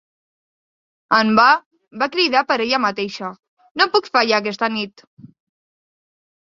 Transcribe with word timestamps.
En 1.17 1.29
va, 1.39 1.45
va 2.03 2.09
cridar 2.15 2.43
per 2.53 2.57
a 2.59 2.65
ella 2.67 2.81
mateixa 2.89 3.31
"No 3.83 3.89
puc 3.97 4.13
fallar 4.17 4.43
aquesta 4.43 4.73
nit." 4.79 5.07